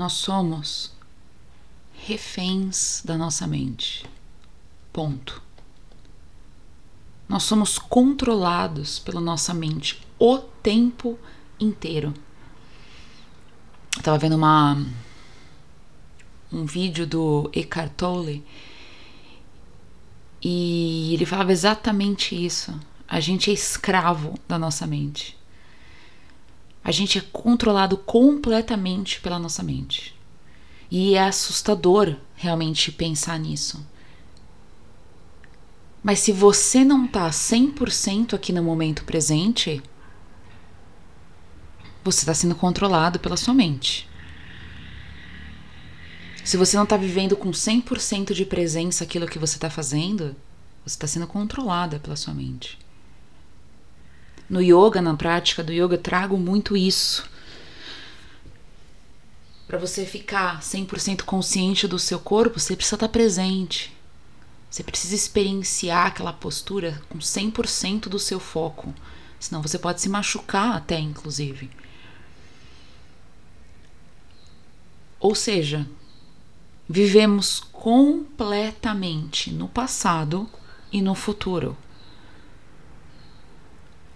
[0.00, 0.92] nós somos
[1.92, 4.06] reféns da nossa mente.
[4.90, 5.42] Ponto.
[7.28, 11.18] Nós somos controlados pela nossa mente o tempo
[11.60, 12.14] inteiro.
[13.94, 14.82] Eu tava vendo uma
[16.50, 18.42] um vídeo do Eckhart Tolle
[20.42, 22.80] e ele falava exatamente isso.
[23.06, 25.38] A gente é escravo da nossa mente.
[26.82, 30.18] A gente é controlado completamente pela nossa mente.
[30.90, 33.86] E é assustador realmente pensar nisso.
[36.02, 39.82] Mas se você não tá 100% aqui no momento presente,
[42.02, 44.08] você está sendo controlado pela sua mente.
[46.42, 50.34] Se você não está vivendo com 100% de presença aquilo que você está fazendo,
[50.84, 52.78] você está sendo controlada pela sua mente.
[54.50, 57.24] No yoga, na prática do yoga, trago muito isso.
[59.68, 63.96] Para você ficar 100% consciente do seu corpo, você precisa estar tá presente.
[64.68, 68.92] Você precisa experienciar aquela postura com 100% do seu foco.
[69.38, 71.70] Senão você pode se machucar até, inclusive.
[75.20, 75.86] Ou seja,
[76.88, 80.50] vivemos completamente no passado
[80.90, 81.76] e no futuro.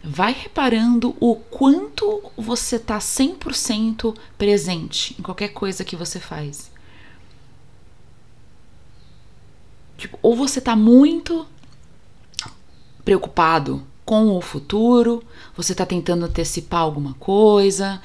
[0.06, 6.70] Vai reparando o quanto você está 100% presente em qualquer coisa que você faz.
[9.96, 11.46] Tipo, ou você está muito
[13.02, 15.22] preocupado com o futuro,
[15.56, 18.02] você está tentando antecipar alguma coisa,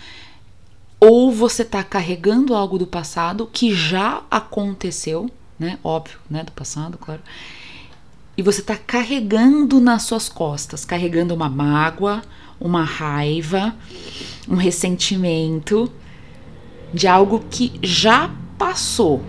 [1.00, 5.78] ou você está carregando algo do passado que já aconteceu, né?
[5.84, 6.44] Óbvio, né?
[6.44, 7.22] Do passado, claro.
[8.40, 12.22] E você está carregando nas suas costas, carregando uma mágoa,
[12.58, 13.76] uma raiva,
[14.48, 15.92] um ressentimento
[16.94, 19.22] de algo que já passou.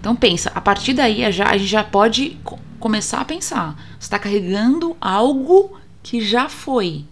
[0.00, 2.38] Então pensa, a partir daí a gente já pode
[2.80, 3.76] começar a pensar.
[4.00, 7.04] Você está carregando algo que já foi.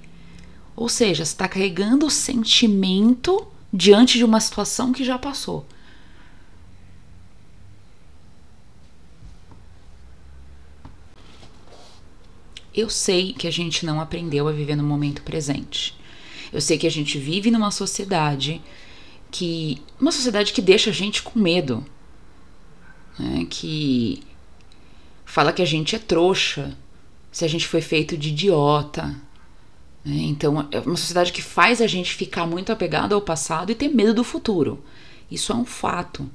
[0.75, 5.67] Ou seja, você está carregando o sentimento diante de uma situação que já passou.
[12.75, 15.97] Eu sei que a gente não aprendeu a viver no momento presente.
[16.53, 18.61] Eu sei que a gente vive numa sociedade
[19.31, 19.81] que.
[20.01, 21.85] uma sociedade que deixa a gente com medo.
[23.19, 23.47] Né?
[23.49, 24.23] Que
[25.25, 26.77] fala que a gente é trouxa,
[27.31, 29.17] se a gente foi feito de idiota,
[30.05, 30.17] né?
[30.17, 33.89] Então, é uma sociedade que faz a gente ficar muito apegado ao passado e ter
[33.89, 34.85] medo do futuro.
[35.31, 36.31] Isso é um fato.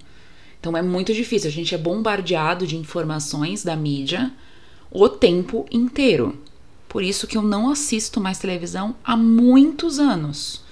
[0.60, 1.50] Então, é muito difícil.
[1.50, 4.34] A gente é bombardeado de informações da mídia
[4.92, 6.38] o tempo inteiro.
[6.88, 10.64] Por isso que eu não assisto mais televisão há muitos anos.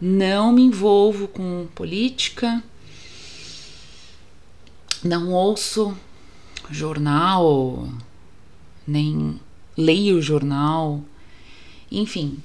[0.00, 2.62] Não me envolvo com política,
[5.02, 5.96] não ouço
[6.70, 7.88] jornal,
[8.86, 9.40] nem
[9.76, 11.02] leio jornal.
[11.90, 12.38] Enfim,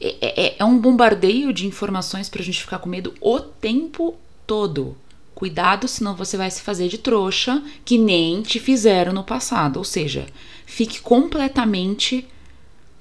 [0.00, 4.16] é, é, é um bombardeio de informações para a gente ficar com medo o tempo
[4.46, 4.96] todo.
[5.40, 9.78] Cuidado, senão você vai se fazer de trouxa que nem te fizeram no passado.
[9.78, 10.26] Ou seja,
[10.66, 12.28] fique completamente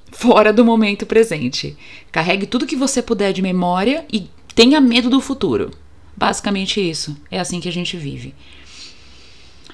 [0.09, 1.75] fora do momento presente.
[2.13, 5.71] Carregue tudo que você puder de memória e tenha medo do futuro.
[6.15, 7.17] Basicamente isso.
[7.29, 8.33] É assim que a gente vive.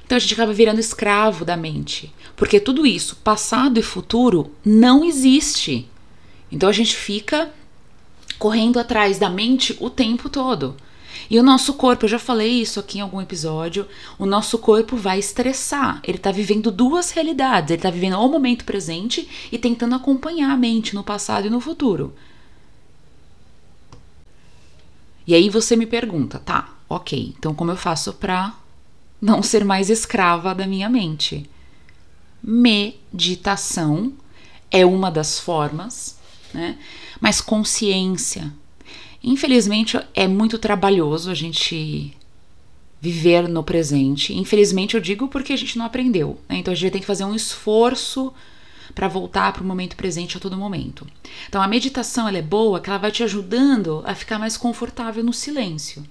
[0.04, 2.12] Então a gente acaba virando escravo da mente.
[2.36, 5.88] Porque tudo isso, passado e futuro, não existe.
[6.52, 7.54] Então a gente fica
[8.40, 10.76] correndo atrás da mente o tempo todo.
[11.30, 13.88] E o nosso corpo, eu já falei isso aqui em algum episódio,
[14.18, 16.00] o nosso corpo vai estressar.
[16.04, 17.72] Ele está vivendo duas realidades.
[17.72, 21.60] Ele está vivendo o momento presente e tentando acompanhar a mente no passado e no
[21.60, 22.14] futuro.
[25.28, 28.54] E aí você me pergunta, tá, ok, então como eu faço para
[29.20, 31.50] não ser mais escrava da minha mente?
[32.44, 34.14] Meditação
[34.70, 36.16] é uma das formas
[36.56, 36.78] né?
[37.20, 38.52] Mas consciência.
[39.28, 42.16] Infelizmente é muito trabalhoso a gente
[43.02, 44.36] viver no presente.
[44.36, 46.58] Infelizmente eu digo porque a gente não aprendeu, né?
[46.58, 48.32] Então a gente tem que fazer um esforço
[48.94, 51.08] para voltar para o momento presente a todo momento.
[51.50, 55.24] Então a meditação ela é boa, que ela vai te ajudando a ficar mais confortável
[55.24, 56.06] no silêncio.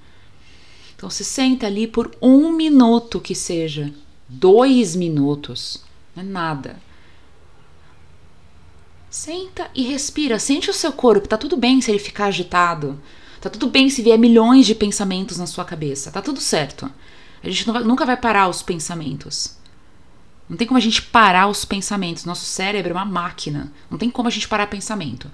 [0.96, 3.94] Então se senta ali por um minuto que seja,
[4.28, 5.84] dois minutos,
[6.16, 6.82] não é nada.
[9.14, 11.28] Senta e respira, sente o seu corpo.
[11.28, 13.00] Tá tudo bem se ele ficar agitado.
[13.40, 16.10] Tá tudo bem se vier milhões de pensamentos na sua cabeça.
[16.10, 16.90] Tá tudo certo.
[17.40, 19.56] A gente vai, nunca vai parar os pensamentos.
[20.48, 22.24] Não tem como a gente parar os pensamentos.
[22.24, 23.72] Nosso cérebro é uma máquina.
[23.88, 25.30] Não tem como a gente parar pensamento.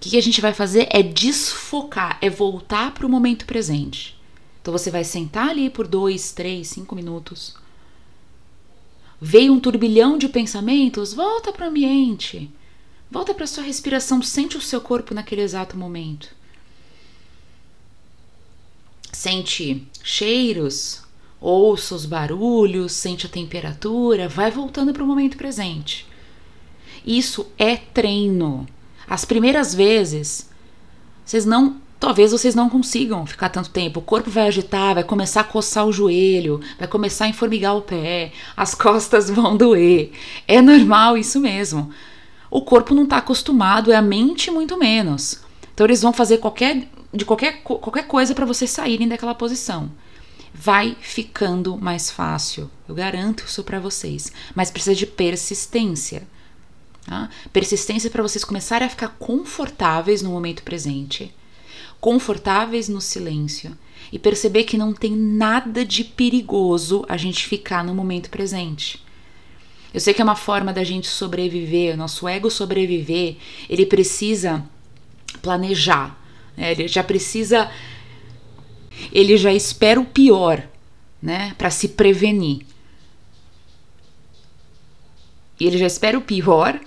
[0.00, 4.18] que a gente vai fazer é desfocar, é voltar para o momento presente.
[4.62, 7.54] Então você vai sentar ali por dois, três, cinco minutos.
[9.24, 12.50] Veio um turbilhão de pensamentos, volta para o ambiente.
[13.08, 16.34] Volta para sua respiração, sente o seu corpo naquele exato momento.
[19.12, 21.04] Sente cheiros,
[21.40, 26.04] ouça os barulhos, sente a temperatura, vai voltando para o momento presente.
[27.06, 28.66] Isso é treino.
[29.06, 30.50] As primeiras vezes,
[31.24, 34.00] vocês não, talvez vocês não consigam ficar tanto tempo.
[34.00, 37.80] O corpo vai agitar, vai começar a coçar o joelho, vai começar a enformigar o
[37.80, 40.10] pé, as costas vão doer.
[40.48, 41.90] É normal isso mesmo.
[42.50, 45.42] O corpo não está acostumado, é a mente muito menos.
[45.72, 49.88] Então eles vão fazer qualquer de qualquer, qualquer coisa para vocês saírem daquela posição.
[50.52, 56.26] Vai ficando mais fácil, eu garanto isso para vocês, mas precisa de persistência.
[57.06, 57.28] Tá?
[57.52, 61.32] Persistência para vocês começarem a ficar confortáveis no momento presente,
[62.02, 63.78] confortáveis no silêncio
[64.10, 69.00] e perceber que não tem nada de perigoso a gente ficar no momento presente.
[69.94, 73.36] Eu sei que é uma forma da gente sobreviver, o nosso ego sobreviver,
[73.70, 74.64] ele precisa
[75.40, 76.20] planejar,
[76.56, 76.72] né?
[76.72, 77.70] ele já precisa,
[79.12, 80.66] ele já espera o pior,
[81.22, 82.66] né, para se prevenir.
[85.60, 86.80] E ele já espera o pior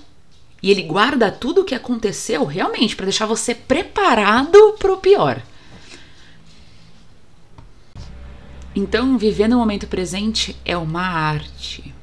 [0.65, 5.39] e ele guarda tudo o que aconteceu realmente para deixar você preparado para o pior.
[8.75, 11.93] Então, viver no momento presente é uma arte.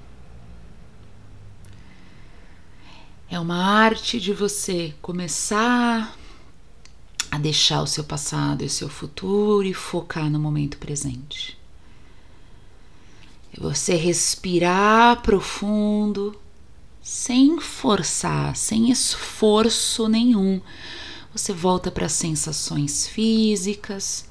[3.28, 6.16] É uma arte de você começar
[7.32, 11.58] a deixar o seu passado e o seu futuro e focar no momento presente.
[13.52, 16.40] É você respirar profundo
[17.02, 20.60] sem forçar, sem esforço nenhum.
[21.32, 24.28] Você volta para as sensações físicas,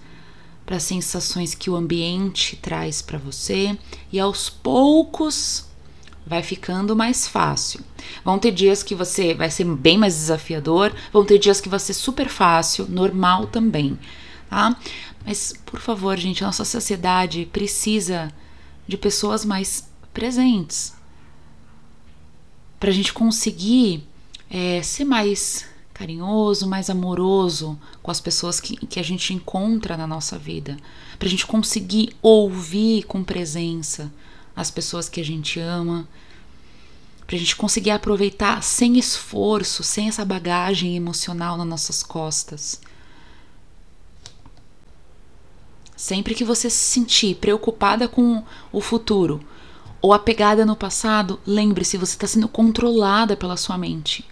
[0.66, 3.78] para as sensações que o ambiente traz para você
[4.12, 5.66] e aos poucos
[6.26, 7.82] vai ficando mais fácil.
[8.24, 11.80] Vão ter dias que você vai ser bem mais desafiador, vão ter dias que vai
[11.80, 14.00] ser super fácil, normal também,
[14.50, 14.78] tá?
[15.26, 18.32] Mas por favor, gente, a nossa sociedade precisa
[18.88, 20.94] de pessoas mais presentes,
[22.82, 24.04] para a gente conseguir
[24.50, 30.08] é, ser mais carinhoso, mais amoroso com as pessoas que, que a gente encontra na
[30.08, 30.76] nossa vida,
[31.20, 34.12] para a gente conseguir ouvir com presença
[34.56, 36.08] as pessoas que a gente ama,
[37.28, 42.82] para a gente conseguir aproveitar sem esforço, sem essa bagagem emocional nas nossas costas.
[45.96, 49.40] Sempre que você se sentir preocupada com o futuro,
[50.02, 54.26] ou apegada no passado, lembre-se, você está sendo controlada pela sua mente.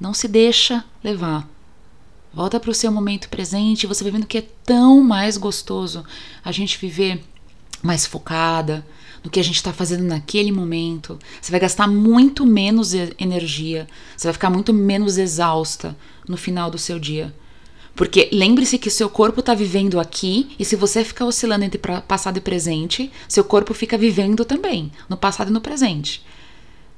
[0.00, 1.48] Não se deixa levar.
[2.32, 6.02] Volta para o seu momento presente, você vai vendo que é tão mais gostoso
[6.42, 7.22] a gente viver
[7.82, 8.86] mais focada
[9.22, 11.18] no que a gente está fazendo naquele momento.
[11.40, 13.86] Você vai gastar muito menos energia,
[14.16, 15.94] você vai ficar muito menos exausta
[16.26, 17.34] no final do seu dia.
[17.94, 22.38] Porque lembre-se que seu corpo está vivendo aqui e se você ficar oscilando entre passado
[22.38, 26.24] e presente, seu corpo fica vivendo também, no passado e no presente.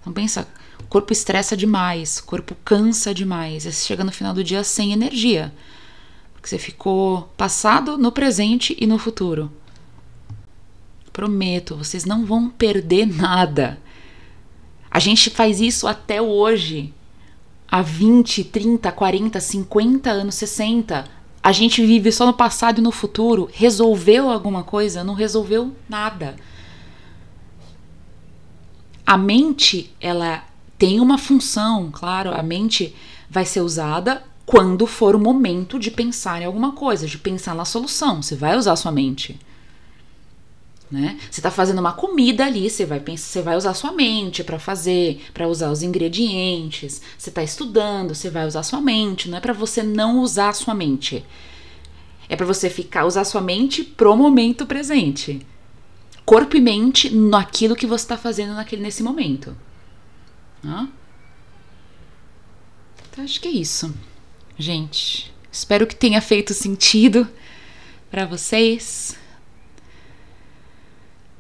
[0.01, 0.47] Então pensa,
[0.81, 4.93] o corpo estressa demais, o corpo cansa demais, você chega no final do dia sem
[4.93, 5.53] energia.
[6.33, 9.51] Porque você ficou passado, no presente e no futuro.
[11.13, 13.81] Prometo, vocês não vão perder nada.
[14.91, 16.93] A gente faz isso até hoje
[17.75, 21.07] há 20, 30, 40, 50 anos, 60,
[21.43, 25.03] a gente vive só no passado e no futuro, resolveu alguma coisa?
[25.03, 26.37] Não resolveu nada.
[29.05, 30.45] A mente, ela
[30.79, 32.95] tem uma função, claro, a mente
[33.29, 37.65] vai ser usada quando for o momento de pensar em alguma coisa, de pensar na
[37.65, 38.23] solução.
[38.23, 39.37] Você vai usar sua mente
[40.95, 41.19] né?
[41.29, 44.61] Você está fazendo uma comida ali, você vai pensar, você vai usar sua mente para
[44.61, 47.03] fazer, para usar os ingredientes.
[47.19, 49.29] Você está estudando, você vai usar sua mente.
[49.29, 51.25] Não é para você não usar sua mente.
[52.29, 55.45] É para você ficar usar sua mente pro momento presente.
[56.25, 59.57] Corpo e mente naquilo que você está fazendo naquele nesse momento.
[63.11, 63.93] Então, acho que é isso,
[64.57, 65.35] gente.
[65.51, 67.29] Espero que tenha feito sentido
[68.13, 69.17] para vocês.